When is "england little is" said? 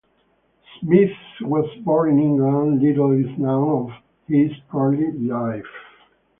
2.19-3.37